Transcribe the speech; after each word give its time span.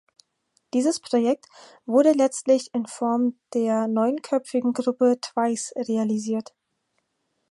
Dieses 0.73 0.99
Projekt 0.99 1.45
wurde 1.85 2.13
letztlich 2.13 2.73
in 2.73 2.87
Form 2.87 3.35
der 3.53 3.87
neunköpfigen 3.87 4.73
Gruppe 4.73 5.19
Twice 5.21 5.73
realisiert. 5.75 6.55